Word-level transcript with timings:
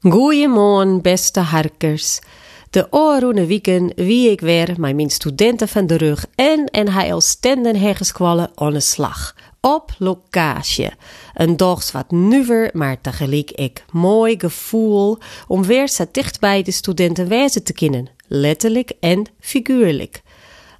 Goeiemorgen, 0.00 1.02
beste 1.02 1.40
harkers. 1.40 2.20
De 2.70 2.86
oorroene 2.90 3.46
wieken 3.46 3.92
wie 3.94 4.30
ik 4.30 4.40
weer 4.40 4.74
met 4.76 4.94
mijn 4.94 5.10
studenten 5.10 5.68
van 5.68 5.86
de 5.86 5.96
rug 5.96 6.26
en 6.34 6.64
en 6.64 6.88
hij 6.88 7.20
stenden 7.20 7.76
hergeskwallen 7.76 8.50
aan 8.54 8.72
de 8.72 8.80
slag. 8.80 9.34
Op 9.60 9.94
locatie. 9.98 10.90
Een 11.34 11.56
dogs 11.56 11.92
wat 11.92 12.10
nuver, 12.10 12.70
maar 12.72 13.00
tegelijk 13.00 13.50
ik 13.50 13.84
mooi 13.92 14.38
gevoel 14.38 15.18
om 15.48 15.64
weer 15.64 15.88
zo 15.88 16.04
dicht 16.12 16.40
bij 16.40 16.62
de 16.62 16.70
studenten 16.70 17.28
wijzen 17.28 17.64
te 17.64 17.72
kennen. 17.72 18.08
Letterlijk 18.26 18.92
en 19.00 19.26
figuurlijk. 19.40 20.22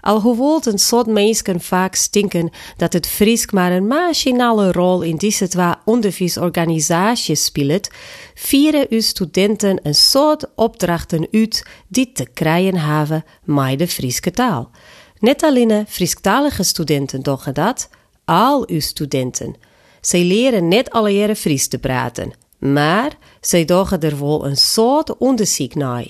Alhoewel 0.01 0.61
een 0.63 0.79
soort 0.79 1.07
mensen 1.07 1.61
vaak 1.61 1.95
stinken 1.95 2.51
dat 2.77 2.93
het 2.93 3.07
Friesk 3.07 3.53
maar 3.53 3.73
een 3.73 3.87
machinale 3.87 4.73
rol 4.73 5.03
in 5.03 5.17
deze 5.17 5.49
twee 5.49 5.75
onderwijsorganisaties 5.85 7.45
speelt, 7.45 7.89
vieren 8.35 8.87
uw 8.89 9.01
studenten 9.01 9.81
een 9.83 9.95
soort 9.95 10.47
opdrachten 10.55 11.29
uit 11.31 11.67
die 11.89 12.13
te 12.13 12.27
krijgen 12.35 12.77
hebben 12.77 13.25
met 13.45 13.79
de 13.79 13.89
Frieske 13.89 14.31
taal. 14.31 14.71
Net 15.19 15.43
alleen 15.43 15.87
Frieskalige 15.89 16.63
studenten 16.63 17.23
doen 17.23 17.39
dat, 17.53 17.89
al 18.25 18.69
uw 18.69 18.81
studenten. 18.81 19.57
Zij 20.01 20.25
leren 20.25 20.69
net 20.69 20.91
alle 20.91 21.11
jaren 21.11 21.37
Fries 21.37 21.69
te 21.69 21.79
praten, 21.79 22.33
maar 22.59 23.19
zij 23.41 23.65
doen 23.65 23.87
er 24.01 24.19
wel 24.19 24.47
een 24.47 24.57
soort 24.57 25.17
onderzoek 25.17 25.75
naar. 25.75 26.07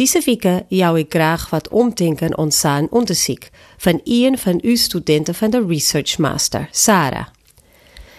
Deze 0.00 0.22
week 0.24 0.62
jou 0.68 0.98
ik 0.98 1.06
graag 1.08 1.50
wat 1.50 1.68
omdenken 1.68 2.38
aan 2.38 2.52
zijn 2.52 2.86
onderzoek 2.90 3.48
van 3.76 4.00
een 4.04 4.38
van 4.38 4.58
uw 4.62 4.76
studenten 4.76 5.34
van 5.34 5.50
de 5.50 5.64
Research 5.66 6.18
Master, 6.18 6.68
Sarah. 6.70 7.26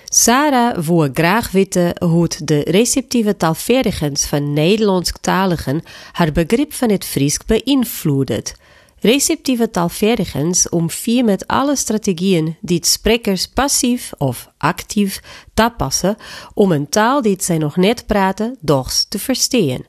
Sarah 0.06 0.78
wil 0.78 1.10
graag 1.14 1.52
weten 1.52 2.04
hoe 2.04 2.30
de 2.44 2.60
receptieve 2.60 3.38
taalvaardigheid 3.38 4.26
van 4.26 4.54
Nederlandstaligen 4.54 5.82
haar 6.12 6.32
begrip 6.32 6.74
van 6.74 6.90
het 6.90 7.06
Fries 7.06 7.38
beïnvloedt. 7.46 8.54
Receptieve 9.00 9.70
taalvaardigheid 9.70 10.68
omvier 10.70 11.24
met 11.24 11.48
alle 11.48 11.76
strategieën 11.76 12.58
die 12.62 12.78
het 12.78 12.88
sprekers 12.88 13.48
passief 13.48 14.12
of 14.18 14.50
actief 14.58 15.22
toepassen 15.54 16.18
om 16.54 16.72
een 16.72 16.90
taal 16.90 17.22
die 17.22 17.38
zij 17.40 17.58
nog 17.58 17.76
net 17.76 18.06
praten, 18.06 18.58
doch 18.60 18.92
te 19.10 19.20
verstaan. 19.20 19.86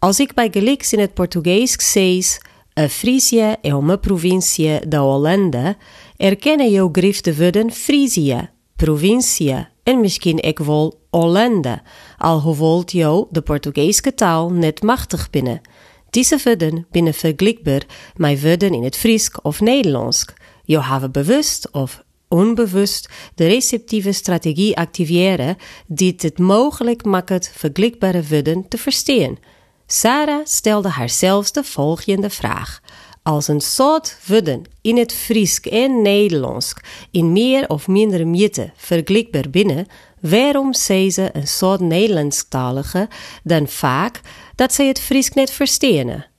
Als 0.00 0.20
ik 0.20 0.34
bij 0.34 0.48
geliks 0.50 0.92
in 0.92 0.98
het 0.98 1.14
Portugees 1.14 1.92
zeg, 1.92 2.40
a 2.78 2.88
Frisia 2.88 3.56
é 3.62 3.74
uma 3.74 3.96
província 3.96 4.80
da 4.88 5.00
Holanda, 5.00 5.76
erkennen 6.16 6.70
jouw 6.70 6.88
grif 6.92 7.20
de 7.20 7.36
woorden 7.36 7.70
Frisia, 7.70 8.50
provincia 8.76 9.70
en 9.82 10.00
misschien 10.00 10.42
ook 10.42 10.58
wel 10.58 11.00
Hollanda, 11.10 11.82
alhoewel 12.18 12.82
jou 12.86 13.26
de 13.30 13.40
Portugese 13.40 14.14
taal 14.14 14.50
net 14.50 14.82
machtig 14.82 15.30
binnen. 15.30 15.60
Deze 16.10 16.38
woorden 16.44 16.86
binnen 16.90 17.14
vergelijkbaar 17.14 17.82
met 18.16 18.42
woorden 18.42 18.74
in 18.74 18.82
het 18.82 18.96
Fries 18.96 19.30
of 19.42 19.60
Nederlands. 19.60 20.24
Je 20.64 20.82
hebben 20.82 21.12
bewust 21.12 21.70
of 21.70 22.02
onbewust 22.28 23.08
de 23.34 23.46
receptieve 23.46 24.12
strategie 24.12 24.76
activeren 24.76 25.56
die 25.86 26.14
het 26.16 26.38
mogelijk 26.38 27.04
maakt 27.04 27.52
vergelijkbare 27.54 28.22
woorden 28.28 28.68
te 28.68 28.78
verstaan. 28.78 29.36
Sarah 29.92 30.40
stelde 30.44 30.88
haarzelf 30.88 31.50
de 31.50 31.64
volgende 31.64 32.30
vraag. 32.30 32.80
Als 33.22 33.48
een 33.48 33.60
soort 33.60 34.16
woorden 34.26 34.62
in 34.80 34.98
het 34.98 35.12
Fries 35.12 35.60
en 35.60 36.02
Nederlands 36.02 36.74
in 37.10 37.32
meer 37.32 37.68
of 37.68 37.88
minder 37.88 38.26
mate 38.26 38.70
vergelijkbaar 38.76 39.50
binnen, 39.50 39.86
waarom 40.20 40.74
zei 40.74 41.10
ze 41.10 41.30
een 41.32 41.48
soort 41.48 41.80
Nederlandstalige 41.80 43.08
dan 43.42 43.68
vaak 43.68 44.20
dat 44.54 44.72
zij 44.72 44.86
het 44.86 45.00
Fries 45.00 45.30
net 45.30 45.50
verstaan? 45.50 46.29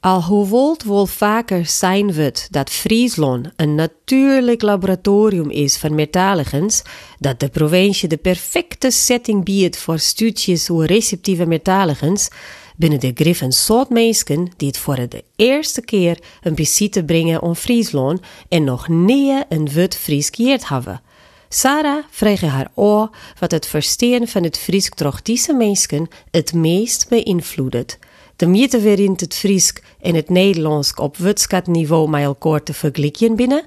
Alhoewel 0.00 0.76
wel 0.86 1.06
vaker 1.06 1.66
zijn 1.66 2.14
wordt 2.14 2.48
dat 2.50 2.70
Friesland 2.70 3.48
een 3.56 3.74
natuurlijk 3.74 4.62
laboratorium 4.62 5.50
is 5.50 5.76
van 5.76 5.94
meertaligens, 5.94 6.82
dat 7.18 7.40
de 7.40 7.48
provincie 7.48 8.08
de 8.08 8.16
perfecte 8.16 8.90
setting 8.90 9.44
biedt 9.44 9.76
voor 9.76 9.98
studies 9.98 10.70
over 10.70 10.86
receptieve 10.86 11.46
meertaligens, 11.46 12.28
binnen 12.76 13.00
de 13.00 13.10
grif 13.14 13.40
een 13.40 13.52
soort 13.52 13.88
mensen 13.88 14.52
die 14.56 14.68
het 14.68 14.78
voor 14.78 15.08
de 15.08 15.24
eerste 15.36 15.80
keer 15.80 16.18
een 16.42 16.56
visite 16.56 17.04
brengen 17.04 17.42
om 17.42 17.54
Friesland 17.54 18.20
en 18.48 18.64
nog 18.64 18.88
niet 18.88 19.44
een 19.48 19.72
woord 19.72 19.96
Fries 19.96 20.28
geëerd 20.32 20.68
hebben. 20.68 21.02
Sarah 21.48 22.04
vreeg 22.10 22.40
haar 22.40 22.70
oor 22.74 23.10
wat 23.38 23.50
het 23.50 23.66
verstaan 23.66 24.28
van 24.28 24.42
het 24.42 24.58
Fries 24.58 24.90
door 24.90 25.20
deze 25.22 25.52
mensen 25.52 26.08
het 26.30 26.52
meest 26.52 27.08
beïnvloedt. 27.08 27.98
De 28.40 28.46
miete 28.46 28.82
waarin 28.82 29.12
het 29.16 29.34
Fries 29.34 29.72
en 30.00 30.14
het 30.14 30.28
Nederlands 30.28 30.94
op 30.94 31.16
niveau 31.64 32.08
met 32.08 32.22
elkaar 32.22 32.62
te 32.62 32.72
vergelijken 32.72 33.36
binnen, 33.36 33.64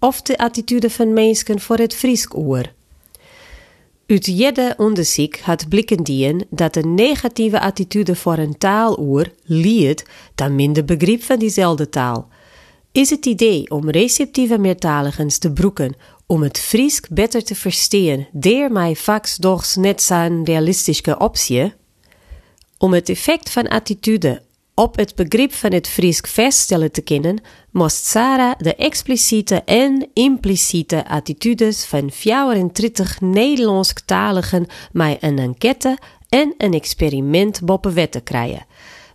of 0.00 0.22
de 0.22 0.38
attitude 0.38 0.90
van 0.90 1.12
mensen 1.12 1.60
voor 1.60 1.76
het 1.76 1.94
Fries 1.94 2.26
oor. 2.34 2.72
Uit 4.06 4.26
jede 4.26 4.74
onderzoek 4.76 5.38
had 5.38 5.68
blikken 5.68 6.02
dien 6.02 6.44
dat 6.50 6.74
de 6.74 6.82
negatieve 6.82 7.60
attitude 7.60 8.16
voor 8.16 8.38
een 8.38 8.58
taaloer 8.58 9.32
liet 9.42 10.04
dan 10.34 10.54
minder 10.54 10.84
begrip 10.84 11.22
van 11.22 11.38
diezelfde 11.38 11.88
taal. 11.88 12.28
Is 12.92 13.10
het 13.10 13.26
idee 13.26 13.70
om 13.70 13.90
receptieve 13.90 14.58
meertaligens 14.58 15.38
te 15.38 15.52
broeken 15.52 15.94
om 16.26 16.42
het 16.42 16.58
Fries 16.58 17.00
beter 17.10 17.44
te 17.44 17.54
verstaan, 17.54 18.26
der 18.32 18.72
mij 18.72 18.94
vaak 18.94 19.34
dochs 19.38 19.76
net 19.76 20.02
zijn 20.02 20.44
realistische 20.44 21.18
optie? 21.18 21.72
Om 22.78 22.92
het 22.92 23.08
effect 23.08 23.50
van 23.50 23.68
attitude 23.68 24.42
op 24.74 24.96
het 24.96 25.14
begrip 25.14 25.52
van 25.52 25.72
het 25.72 25.88
Fries 25.88 26.20
vaststellen 26.20 26.92
te 26.92 27.00
kunnen, 27.00 27.40
moest 27.70 28.04
Sarah 28.04 28.58
de 28.58 28.74
expliciete 28.74 29.62
en 29.64 30.08
impliciete 30.12 31.08
attitudes 31.08 31.84
van 31.84 32.10
34 32.10 33.20
Nederlandstaligen 33.20 34.66
met 34.92 35.18
een 35.20 35.38
enquête 35.38 35.98
en 36.28 36.54
een 36.58 36.72
experiment 36.72 37.60
boppen 37.64 37.94
wetten 37.94 38.22
krijgen. 38.22 38.66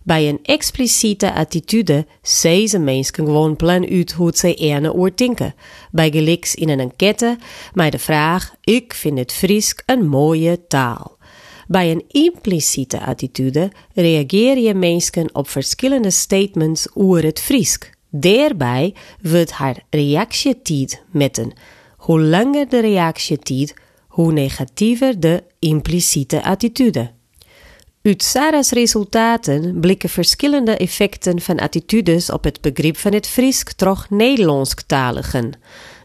Bij 0.02 0.28
een 0.28 0.38
expliciete 0.42 1.32
attitude 1.32 2.06
zei 2.22 2.68
ze 2.68 2.78
mensen 2.78 3.14
gewoon 3.14 3.56
plan 3.56 3.88
uit 3.88 4.12
hoe 4.12 4.32
ze 4.34 4.54
ene 4.54 4.92
oor 4.92 5.16
denken. 5.16 5.54
Bij 5.90 6.10
geliks 6.10 6.54
in 6.54 6.68
een 6.68 6.80
enquête 6.80 7.38
met 7.72 7.92
de 7.92 7.98
vraag: 7.98 8.54
Ik 8.60 8.94
vind 8.94 9.18
het 9.18 9.32
Fries 9.32 9.74
een 9.86 10.08
mooie 10.08 10.66
taal. 10.66 11.20
Bij 11.68 11.90
een 11.90 12.04
impliciete 12.08 13.00
attitude 13.00 13.70
reageer 13.94 14.58
je 14.58 14.74
mensen 14.74 15.34
op 15.34 15.48
verschillende 15.48 16.10
statements 16.10 16.88
over 16.94 17.24
het 17.24 17.40
Friesk. 17.40 17.90
Daarbij 18.10 18.94
wordt 19.20 19.50
haar 19.50 19.84
reactietijd 19.90 21.02
meten. 21.10 21.52
Hoe 21.96 22.20
langer 22.20 22.68
de 22.68 22.80
reactietijd, 22.80 23.74
hoe 24.08 24.32
negatiever 24.32 25.20
de 25.20 25.42
impliciete 25.58 26.42
attitude. 26.42 27.10
Uit 28.02 28.22
Sarah's 28.22 28.70
resultaten 28.70 29.80
blikken 29.80 30.08
verschillende 30.08 30.76
effecten 30.76 31.40
van 31.40 31.58
attitudes 31.58 32.30
op 32.30 32.44
het 32.44 32.60
begrip 32.60 32.96
van 32.96 33.12
het 33.12 33.26
Friesk 33.26 33.72
toch 33.72 34.10
Nederlandstaligen. 34.10 35.52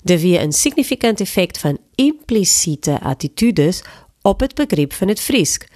De 0.03 0.19
via 0.19 0.41
een 0.41 0.53
significant 0.53 1.19
effect 1.19 1.57
van 1.57 1.78
impliciete 1.96 3.00
attitudes 3.01 3.84
op 4.22 4.39
het 4.39 4.55
begrip 4.55 4.94
van 4.94 5.07
het 5.07 5.19
Friesk. 5.19 5.67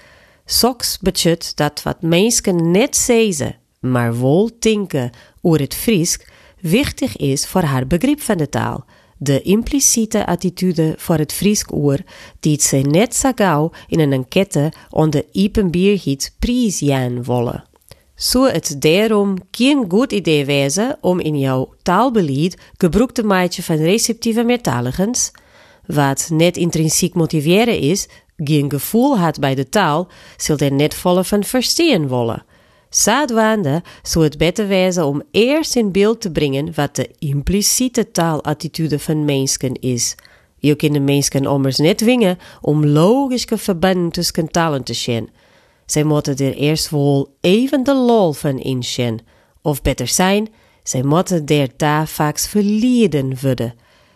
Soks 0.46 0.97
betekent 1.00 1.56
dat 1.56 1.84
wat 1.84 2.02
mensen 2.02 2.72
net 2.72 2.96
zeggen, 2.96 3.56
maar 3.79 4.22
wel 4.22 4.52
denken 4.59 5.12
over 5.41 5.59
het 5.59 5.75
Friesk, 5.75 6.31
wichtig 6.59 7.18
is 7.18 7.47
voor 7.47 7.62
haar 7.62 7.88
begrip 7.88 8.22
van 8.22 8.38
de 8.38 8.50
taal. 8.50 8.85
De 9.18 9.41
impliciete 9.41 10.25
attitude 10.25 10.94
voor 10.97 11.18
het 11.18 11.34
Friesk 11.34 11.74
oor, 11.74 11.97
die 12.40 12.62
ze 12.62 12.78
net 12.78 13.16
zo 13.16 13.31
gauw 13.35 13.72
in 13.88 14.00
een 14.00 14.13
enquête 14.13 14.73
onder 14.90 15.23
Ipenbierhit 15.31 16.35
prijsjaan 16.40 17.23
wollen. 17.23 17.64
Zo 18.16 18.46
het 18.46 18.76
daarom 18.79 19.37
geen 19.52 19.85
goed 19.87 20.11
idee 20.11 20.46
wezen 20.46 20.97
om 21.02 21.20
in 21.20 21.40
jouw 21.40 21.73
taalbeleid 21.82 22.58
gebruik 22.78 23.11
te 23.11 23.23
maken 23.23 23.64
van 23.64 23.76
receptieve 23.76 24.44
meertaligens, 24.44 25.32
wat 25.85 26.29
net 26.32 26.58
intrinsiek 26.58 27.14
motiveren 27.14 27.79
is, 27.79 28.08
geen 28.43 28.70
gevoel 28.70 29.17
had 29.17 29.40
bij 29.40 29.55
de 29.55 29.70
taal, 29.70 30.08
zult 30.38 30.61
er 30.61 30.73
net 30.73 30.93
volle 30.93 31.23
van 31.23 31.43
verstaan 31.43 32.08
wollen. 32.08 32.46
Zaadwaande 32.90 33.84
zou 34.02 34.26
het 34.26 34.38
beter 34.38 34.67
wezen 34.67 35.05
om 35.05 35.23
eerst 35.32 35.76
in 35.76 35.91
beeld 35.91 36.22
te 36.22 36.32
brengen 36.32 36.73
wat 36.76 36.96
de 36.96 37.09
impliciete 37.20 38.11
taalattitude 38.11 38.99
van 38.99 39.26
mensen 39.26 39.73
is. 39.73 40.16
Je 40.58 40.76
kunt 40.76 40.93
de 40.93 40.99
mensen 40.99 41.47
ommers 41.47 41.78
net 41.78 41.97
dwingen 41.97 42.38
om 42.61 42.85
logische 42.85 43.58
verbanden 43.58 44.11
tussen 44.11 44.52
talen 44.52 44.84
te 44.84 44.94
zien. 44.94 45.29
Zij 45.85 46.03
moeten 46.03 46.35
er 46.37 46.53
eerst 46.53 46.90
wel 46.90 47.34
even 47.41 47.84
de 47.84 47.96
lol 47.96 48.32
van 48.32 48.59
inzien. 48.59 49.20
Of 49.61 49.82
beter 49.82 50.08
zijn, 50.08 50.49
zij 50.84 51.03
moeten 51.03 51.46
der 51.46 51.70
daar 51.78 52.08
vaak 52.08 52.40
verliezen 52.40 53.37
worden. 53.41 53.73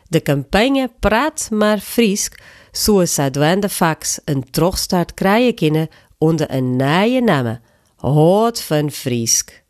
De 0.07 0.21
campagne 0.21 0.91
Praat 0.99 1.47
maar 1.51 1.79
Friesk 1.79 2.39
soe 2.77 3.01
de 3.59 3.69
fax 3.69 4.19
een 4.25 4.49
trogstart 4.51 5.13
krijgen 5.13 5.55
kunnen 5.55 5.89
onder 6.17 6.53
een 6.53 6.75
nieuwe 6.75 7.21
naam: 7.21 7.59
Hoort 7.95 8.61
van 8.61 8.91
Friesk. 8.91 9.64